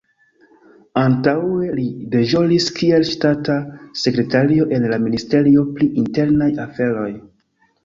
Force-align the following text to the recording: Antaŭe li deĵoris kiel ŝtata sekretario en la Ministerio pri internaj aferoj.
Antaŭe 1.01 1.67
li 1.79 1.85
deĵoris 2.15 2.71
kiel 2.79 3.05
ŝtata 3.11 3.59
sekretario 4.05 4.67
en 4.79 4.89
la 4.95 5.01
Ministerio 5.07 5.69
pri 5.79 5.93
internaj 6.07 6.51
aferoj. 6.67 7.09